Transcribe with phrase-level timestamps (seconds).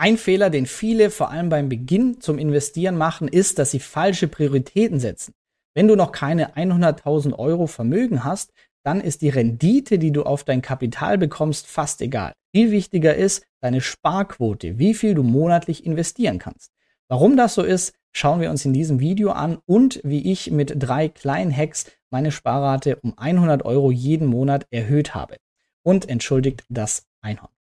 [0.00, 4.28] Ein Fehler, den viele vor allem beim Beginn zum Investieren machen, ist, dass sie falsche
[4.28, 5.34] Prioritäten setzen.
[5.74, 8.52] Wenn du noch keine 100.000 Euro Vermögen hast,
[8.84, 12.32] dann ist die Rendite, die du auf dein Kapital bekommst, fast egal.
[12.54, 16.70] Viel wichtiger ist deine Sparquote, wie viel du monatlich investieren kannst.
[17.08, 20.74] Warum das so ist, schauen wir uns in diesem Video an und wie ich mit
[20.78, 25.38] drei kleinen Hacks meine Sparrate um 100 Euro jeden Monat erhöht habe.
[25.82, 27.57] Und entschuldigt das Einhorn.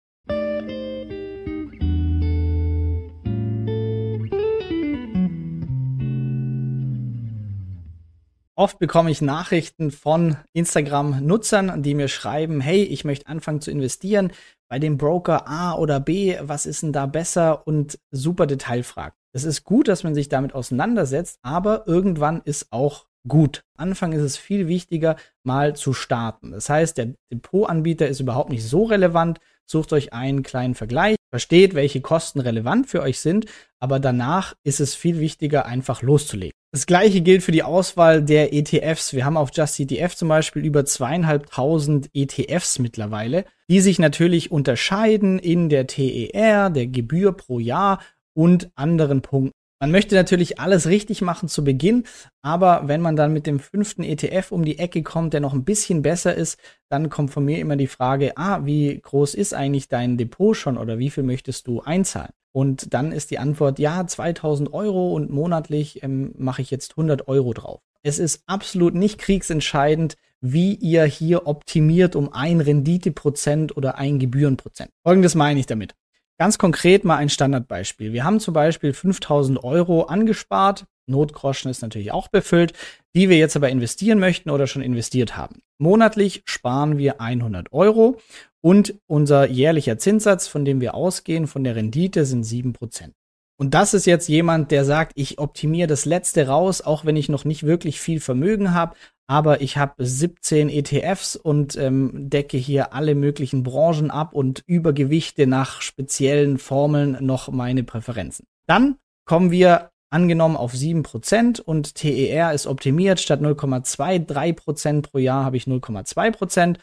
[8.55, 14.31] Oft bekomme ich Nachrichten von Instagram-Nutzern, die mir schreiben, hey, ich möchte anfangen zu investieren
[14.69, 19.17] bei dem Broker A oder B, was ist denn da besser und super Detailfragen.
[19.31, 23.63] Es ist gut, dass man sich damit auseinandersetzt, aber irgendwann ist auch gut.
[23.75, 26.51] Anfang ist es viel wichtiger, mal zu starten.
[26.51, 29.39] Das heißt, der Depotanbieter ist überhaupt nicht so relevant.
[29.65, 33.45] Sucht euch einen kleinen Vergleich, versteht, welche Kosten relevant für euch sind,
[33.79, 36.53] aber danach ist es viel wichtiger, einfach loszulegen.
[36.71, 39.13] Das gleiche gilt für die Auswahl der ETFs.
[39.13, 45.37] Wir haben auf Just ETF zum Beispiel über zweieinhalbtausend ETFs mittlerweile, die sich natürlich unterscheiden
[45.37, 47.99] in der TER, der Gebühr pro Jahr
[48.33, 49.62] und anderen Punkten.
[49.83, 52.05] Man möchte natürlich alles richtig machen zu Beginn,
[52.41, 55.65] aber wenn man dann mit dem fünften ETF um die Ecke kommt, der noch ein
[55.65, 59.89] bisschen besser ist, dann kommt von mir immer die Frage, ah, wie groß ist eigentlich
[59.89, 62.31] dein Depot schon oder wie viel möchtest du einzahlen?
[62.53, 67.27] Und dann ist die Antwort, ja, 2000 Euro und monatlich ähm, mache ich jetzt 100
[67.27, 67.81] Euro drauf.
[68.03, 74.91] Es ist absolut nicht kriegsentscheidend, wie ihr hier optimiert um ein Renditeprozent oder ein Gebührenprozent.
[75.03, 75.93] Folgendes meine ich damit.
[76.39, 78.11] Ganz konkret mal ein Standardbeispiel.
[78.11, 80.85] Wir haben zum Beispiel 5000 Euro angespart.
[81.05, 82.73] Notgroschen ist natürlich auch befüllt,
[83.15, 85.61] die wir jetzt aber investieren möchten oder schon investiert haben.
[85.77, 88.19] Monatlich sparen wir 100 Euro
[88.61, 93.11] und unser jährlicher Zinssatz, von dem wir ausgehen, von der Rendite sind 7%.
[93.59, 97.29] Und das ist jetzt jemand, der sagt, ich optimiere das letzte raus, auch wenn ich
[97.29, 98.95] noch nicht wirklich viel Vermögen habe,
[99.27, 105.47] aber ich habe 17 ETFs und ähm, decke hier alle möglichen Branchen ab und übergewichte
[105.47, 108.45] nach speziellen Formeln noch meine Präferenzen.
[108.67, 108.95] Dann
[109.25, 113.19] kommen wir angenommen auf 7% und TER ist optimiert.
[113.19, 116.77] Statt 0,23% pro Jahr habe ich 0,2%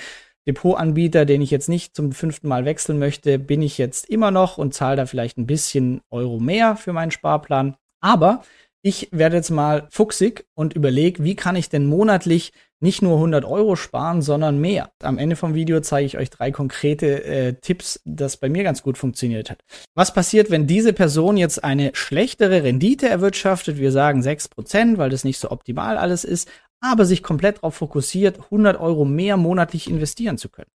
[0.46, 4.58] Depotanbieter, den ich jetzt nicht zum fünften Mal wechseln möchte, bin ich jetzt immer noch
[4.58, 7.76] und zahle da vielleicht ein bisschen Euro mehr für meinen Sparplan.
[8.00, 8.42] Aber
[8.82, 12.52] ich werde jetzt mal fuchsig und überlege, wie kann ich denn monatlich
[12.82, 14.90] nicht nur 100 Euro sparen, sondern mehr.
[15.02, 18.82] Am Ende vom Video zeige ich euch drei konkrete äh, Tipps, das bei mir ganz
[18.82, 19.60] gut funktioniert hat.
[19.94, 23.78] Was passiert, wenn diese Person jetzt eine schlechtere Rendite erwirtschaftet?
[23.78, 26.48] Wir sagen 6%, weil das nicht so optimal alles ist,
[26.80, 30.70] aber sich komplett darauf fokussiert, 100 Euro mehr monatlich investieren zu können.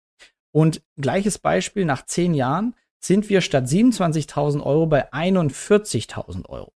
[0.52, 6.72] Und gleiches Beispiel, nach 10 Jahren sind wir statt 27.000 Euro bei 41.000 Euro.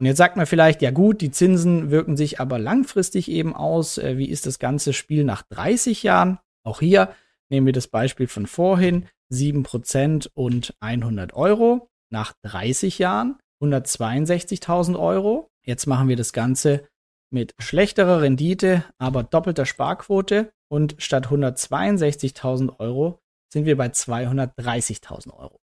[0.00, 3.98] Und jetzt sagt man vielleicht, ja gut, die Zinsen wirken sich aber langfristig eben aus.
[3.98, 6.38] Äh, wie ist das ganze Spiel nach 30 Jahren?
[6.64, 7.14] Auch hier
[7.48, 11.88] nehmen wir das Beispiel von vorhin, 7% und 100 Euro.
[12.10, 15.50] Nach 30 Jahren 162.000 Euro.
[15.62, 16.86] Jetzt machen wir das Ganze
[17.30, 20.52] mit schlechterer Rendite, aber doppelter Sparquote.
[20.68, 23.20] Und statt 162.000 Euro
[23.52, 25.60] sind wir bei 230.000 Euro.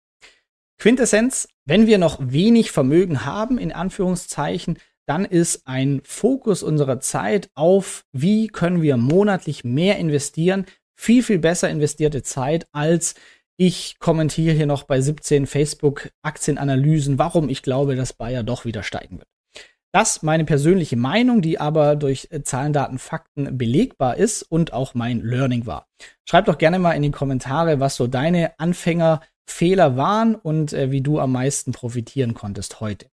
[0.80, 7.50] Quintessenz, wenn wir noch wenig Vermögen haben, in Anführungszeichen, dann ist ein Fokus unserer Zeit
[7.54, 10.66] auf, wie können wir monatlich mehr investieren,
[10.96, 13.16] viel, viel besser investierte Zeit als
[13.62, 18.84] ich kommentiere hier noch bei 17 Facebook Aktienanalysen, warum ich glaube, dass Bayer doch wieder
[18.84, 19.28] steigen wird.
[19.92, 25.20] Das meine persönliche Meinung, die aber durch Zahlen, Daten, Fakten belegbar ist und auch mein
[25.22, 25.88] Learning war.
[26.24, 29.20] Schreib doch gerne mal in die Kommentare, was so deine Anfänger
[29.52, 33.08] Fehler waren und äh, wie du am meisten profitieren konntest heute.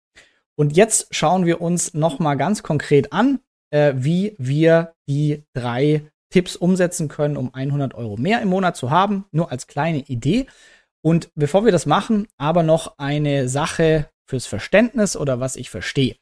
[0.56, 3.40] Und jetzt schauen wir uns noch mal ganz konkret an,
[3.70, 8.90] äh, wie wir die drei Tipps umsetzen können, um 100 Euro mehr im Monat zu
[8.90, 9.24] haben.
[9.32, 10.46] Nur als kleine Idee.
[11.02, 16.16] Und bevor wir das machen, aber noch eine Sache fürs Verständnis oder was ich verstehe.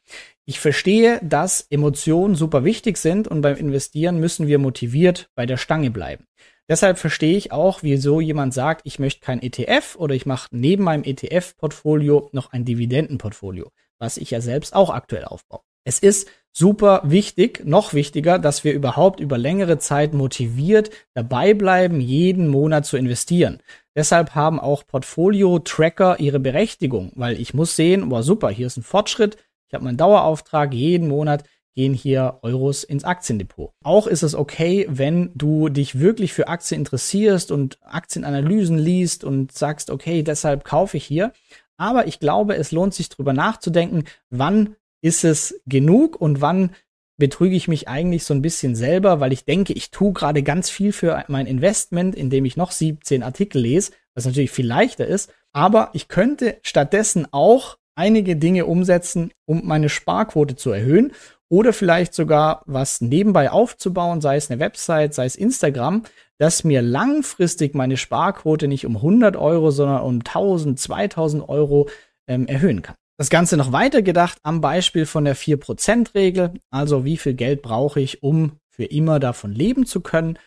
[0.45, 5.57] Ich verstehe, dass Emotionen super wichtig sind und beim Investieren müssen wir motiviert bei der
[5.57, 6.25] Stange bleiben.
[6.71, 10.85] Deshalb verstehe ich auch, wieso jemand sagt, ich möchte kein ETF oder ich mache neben
[10.85, 13.69] meinem ETF-Portfolio noch ein Dividendenportfolio,
[13.99, 15.59] was ich ja selbst auch aktuell aufbaue.
[15.83, 21.99] Es ist super wichtig, noch wichtiger, dass wir überhaupt über längere Zeit motiviert dabei bleiben,
[21.99, 23.59] jeden Monat zu investieren.
[23.93, 28.83] Deshalb haben auch Portfolio-Tracker ihre Berechtigung, weil ich muss sehen, boah super, hier ist ein
[28.83, 29.35] Fortschritt,
[29.67, 31.43] ich habe meinen Dauerauftrag, jeden Monat
[31.75, 33.71] gehen hier Euros ins Aktiendepot.
[33.83, 39.51] Auch ist es okay, wenn du dich wirklich für Aktien interessierst und Aktienanalysen liest und
[39.51, 41.31] sagst, okay, deshalb kaufe ich hier.
[41.77, 46.71] Aber ich glaube, es lohnt sich drüber nachzudenken, wann ist es genug und wann
[47.17, 50.69] betrüge ich mich eigentlich so ein bisschen selber, weil ich denke, ich tue gerade ganz
[50.69, 55.31] viel für mein Investment, indem ich noch 17 Artikel lese, was natürlich viel leichter ist.
[55.53, 61.13] Aber ich könnte stattdessen auch einige Dinge umsetzen, um meine Sparquote zu erhöhen
[61.51, 66.03] oder vielleicht sogar was nebenbei aufzubauen, sei es eine Website, sei es Instagram,
[66.37, 71.89] dass mir langfristig meine Sparquote nicht um 100 Euro, sondern um 1000, 2000 Euro
[72.25, 72.95] ähm, erhöhen kann.
[73.17, 77.99] Das Ganze noch weiter gedacht am Beispiel von der 4%-Regel, also wie viel Geld brauche
[77.99, 80.39] ich, um für immer davon leben zu können.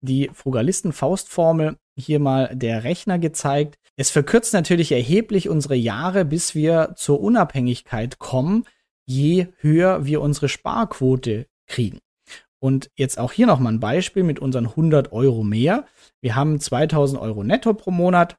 [0.00, 3.76] Die Frugalisten-Faustformel, hier mal der Rechner gezeigt.
[3.96, 8.64] Es verkürzt natürlich erheblich unsere Jahre, bis wir zur Unabhängigkeit kommen,
[9.08, 11.98] je höher wir unsere Sparquote kriegen.
[12.60, 15.86] Und jetzt auch hier nochmal ein Beispiel mit unseren 100 Euro mehr.
[16.20, 18.36] Wir haben 2000 Euro netto pro Monat,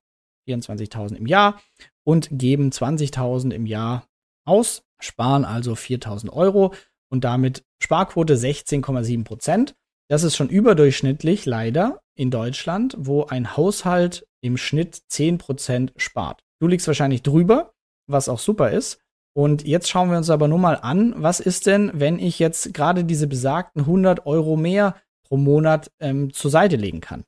[0.48, 1.60] 24.000 im Jahr
[2.04, 4.06] und geben 20.000 im Jahr
[4.46, 6.74] aus, sparen also 4.000 Euro
[7.10, 9.76] und damit Sparquote 16,7 Prozent.
[10.10, 16.44] Das ist schon überdurchschnittlich leider in Deutschland, wo ein Haushalt im Schnitt 10 Prozent spart.
[16.60, 17.74] Du liegst wahrscheinlich drüber,
[18.08, 19.00] was auch super ist.
[19.34, 22.74] Und jetzt schauen wir uns aber nur mal an, was ist denn, wenn ich jetzt
[22.74, 24.96] gerade diese besagten 100 Euro mehr
[25.28, 27.24] pro Monat ähm, zur Seite legen kann.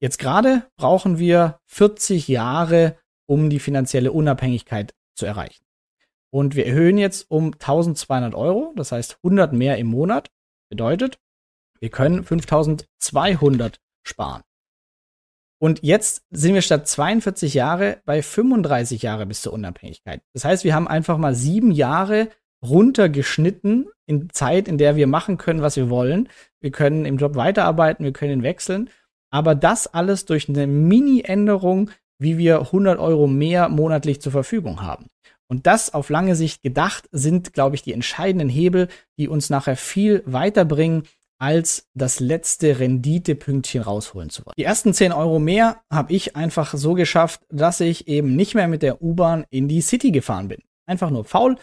[0.00, 2.96] Jetzt gerade brauchen wir 40 Jahre
[3.26, 5.64] um die finanzielle Unabhängigkeit zu erreichen.
[6.30, 10.30] Und wir erhöhen jetzt um 1200 Euro, das heißt 100 mehr im Monat.
[10.70, 11.18] Bedeutet,
[11.80, 14.42] wir können 5200 sparen.
[15.60, 20.22] Und jetzt sind wir statt 42 Jahre bei 35 Jahre bis zur Unabhängigkeit.
[20.32, 22.28] Das heißt, wir haben einfach mal sieben Jahre
[22.62, 26.28] runtergeschnitten in Zeit, in der wir machen können, was wir wollen.
[26.60, 28.90] Wir können im Job weiterarbeiten, wir können wechseln.
[29.30, 35.06] Aber das alles durch eine Mini-Änderung wie wir 100 Euro mehr monatlich zur Verfügung haben.
[35.50, 39.76] Und das auf lange Sicht gedacht sind, glaube ich, die entscheidenden Hebel, die uns nachher
[39.76, 41.04] viel weiterbringen,
[41.38, 44.54] als das letzte Renditepünktchen rausholen zu wollen.
[44.58, 48.68] Die ersten 10 Euro mehr habe ich einfach so geschafft, dass ich eben nicht mehr
[48.68, 50.62] mit der U-Bahn in die City gefahren bin.
[50.86, 51.56] Einfach nur faul,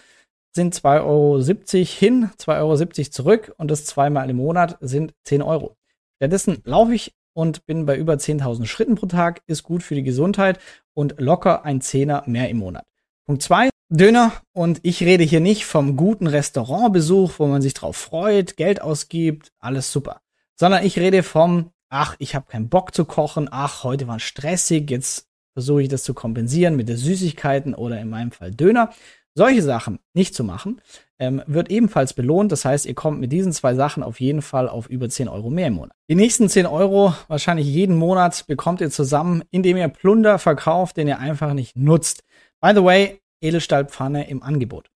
[0.55, 5.75] sind 2,70 Euro hin, 2,70 Euro zurück und das zweimal im Monat sind 10 Euro.
[6.17, 10.03] Stattdessen laufe ich und bin bei über 10.000 Schritten pro Tag, ist gut für die
[10.03, 10.59] Gesundheit
[10.93, 12.85] und locker ein Zehner mehr im Monat.
[13.25, 17.95] Punkt zwei Döner und ich rede hier nicht vom guten Restaurantbesuch, wo man sich drauf
[17.95, 20.21] freut, Geld ausgibt, alles super,
[20.55, 24.89] sondern ich rede vom, ach, ich habe keinen Bock zu kochen, ach, heute war stressig,
[24.89, 28.89] jetzt versuche ich das zu kompensieren mit Süßigkeiten oder in meinem Fall Döner.
[29.37, 30.81] Solche Sachen nicht zu machen,
[31.19, 32.53] ähm, wird ebenfalls belohnt.
[32.53, 35.49] Das heißt, ihr kommt mit diesen zwei Sachen auf jeden Fall auf über 10 Euro
[35.49, 35.95] mehr im Monat.
[36.09, 41.09] Die nächsten 10 Euro, wahrscheinlich jeden Monat, bekommt ihr zusammen, indem ihr Plunder verkauft, den
[41.09, 42.23] ihr einfach nicht nutzt.
[42.61, 44.89] By the way, Edelstahlpfanne im Angebot.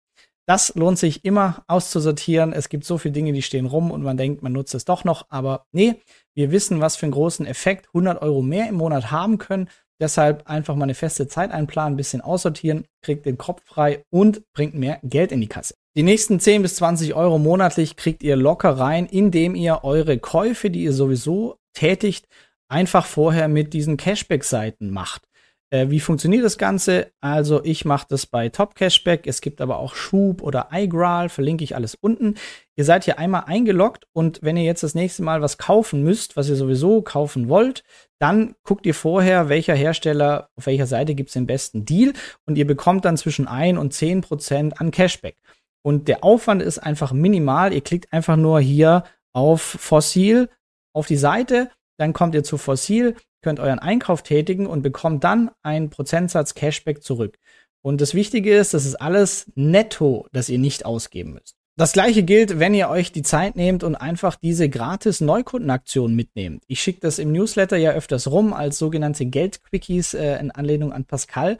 [0.49, 2.53] Das lohnt sich immer auszusortieren.
[2.53, 5.03] Es gibt so viele Dinge, die stehen rum und man denkt, man nutzt es doch
[5.03, 5.27] noch.
[5.29, 6.01] Aber nee,
[6.33, 9.69] wir wissen, was für einen großen Effekt 100 Euro mehr im Monat haben können.
[10.01, 14.41] Deshalb einfach mal eine feste Zeit einplanen, ein bisschen aussortieren, kriegt den Kopf frei und
[14.53, 15.75] bringt mehr Geld in die Kasse.
[15.95, 20.71] Die nächsten 10 bis 20 Euro monatlich kriegt ihr locker rein, indem ihr eure Käufe,
[20.71, 22.27] die ihr sowieso tätigt,
[22.69, 25.28] einfach vorher mit diesen Cashback-Seiten macht.
[25.71, 27.11] Äh, wie funktioniert das Ganze?
[27.21, 29.27] Also ich mache das bei Top Cashback.
[29.27, 32.35] Es gibt aber auch Schub oder iGral, verlinke ich alles unten.
[32.75, 36.37] Ihr seid hier einmal eingeloggt und wenn ihr jetzt das nächste Mal was kaufen müsst,
[36.37, 37.83] was ihr sowieso kaufen wollt,
[38.19, 42.13] dann guckt ihr vorher, welcher Hersteller, auf welcher Seite gibt es den besten Deal
[42.45, 45.37] und ihr bekommt dann zwischen 1 und 10 Prozent an Cashback.
[45.81, 47.73] Und der Aufwand ist einfach minimal.
[47.73, 50.49] Ihr klickt einfach nur hier auf Fossil
[50.93, 55.51] auf die Seite, dann kommt ihr zu Fossil, könnt euren Einkauf tätigen und bekommt dann
[55.63, 57.37] einen Prozentsatz Cashback zurück.
[57.81, 61.55] Und das Wichtige ist, das ist alles netto, das ihr nicht ausgeben müsst.
[61.79, 66.61] Das gleiche gilt, wenn ihr euch die Zeit nehmt und einfach diese gratis Neukundenaktion mitnehmt.
[66.67, 71.05] Ich schicke das im Newsletter ja öfters rum als sogenannte Geldquickies äh, in Anlehnung an
[71.05, 71.57] Pascal.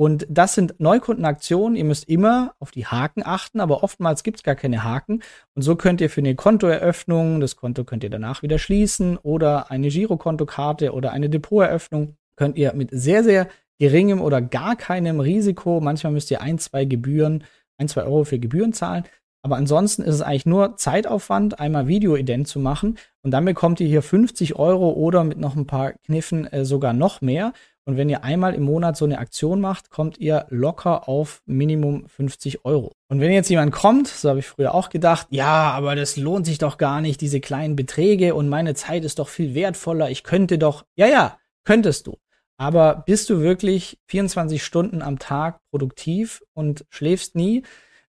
[0.00, 1.76] Und das sind Neukundenaktionen.
[1.76, 5.20] Ihr müsst immer auf die Haken achten, aber oftmals gibt es gar keine Haken.
[5.54, 9.70] Und so könnt ihr für eine Kontoeröffnung, das Konto könnt ihr danach wieder schließen oder
[9.70, 15.82] eine Girokontokarte oder eine Depoteröffnung, könnt ihr mit sehr, sehr geringem oder gar keinem Risiko,
[15.82, 17.44] manchmal müsst ihr ein, zwei Gebühren,
[17.76, 19.04] ein, zwei Euro für Gebühren zahlen.
[19.42, 22.96] Aber ansonsten ist es eigentlich nur Zeitaufwand, einmal Videoident zu machen.
[23.22, 26.94] Und dann bekommt ihr hier 50 Euro oder mit noch ein paar Kniffen äh, sogar
[26.94, 27.52] noch mehr.
[27.90, 32.06] Und wenn ihr einmal im Monat so eine Aktion macht, kommt ihr locker auf Minimum
[32.06, 32.92] 50 Euro.
[33.08, 36.46] Und wenn jetzt jemand kommt, so habe ich früher auch gedacht, ja, aber das lohnt
[36.46, 40.08] sich doch gar nicht, diese kleinen Beträge und meine Zeit ist doch viel wertvoller.
[40.08, 42.16] Ich könnte doch, ja, ja, könntest du.
[42.58, 47.64] Aber bist du wirklich 24 Stunden am Tag produktiv und schläfst nie?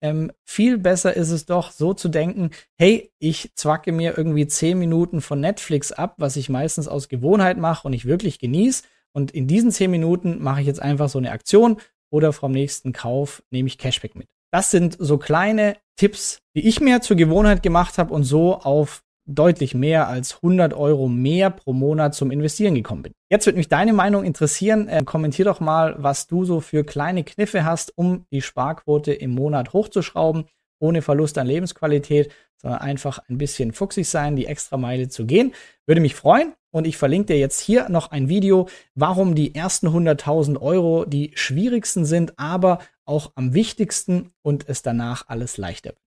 [0.01, 4.79] Ähm, viel besser ist es doch, so zu denken, hey, ich zwacke mir irgendwie 10
[4.79, 8.81] Minuten von Netflix ab, was ich meistens aus Gewohnheit mache und ich wirklich genieße
[9.17, 11.77] und in diesen zehn Minuten mache ich jetzt einfach so eine Aktion
[12.11, 14.27] oder vom nächsten Kauf nehme ich Cashback mit.
[14.51, 19.01] Das sind so kleine Tipps, die ich mir zur Gewohnheit gemacht habe und so auf
[19.25, 23.13] deutlich mehr als 100 Euro mehr pro Monat zum Investieren gekommen bin.
[23.31, 24.87] Jetzt wird mich deine Meinung interessieren.
[24.87, 29.31] Äh, kommentier doch mal, was du so für kleine Kniffe hast, um die Sparquote im
[29.31, 30.45] Monat hochzuschrauben,
[30.79, 32.31] ohne Verlust an Lebensqualität,
[32.61, 35.55] sondern einfach ein bisschen fuchsig sein, die extra Meile zu gehen.
[35.87, 36.53] Würde mich freuen.
[36.77, 41.31] Und ich verlinke dir jetzt hier noch ein Video, warum die ersten 100.000 Euro die
[41.33, 46.01] schwierigsten sind, aber auch am wichtigsten und es danach alles leichter wird.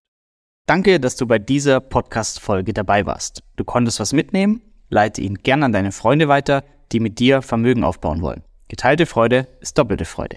[0.67, 3.43] Danke, dass du bei dieser Podcast-Folge dabei warst.
[3.57, 4.63] Du konntest was mitnehmen?
[4.91, 6.63] Leite ihn gern an deine Freunde weiter,
[6.93, 8.45] die mit dir Vermögen aufbauen wollen.
[8.69, 10.37] Geteilte Freude ist doppelte Freude.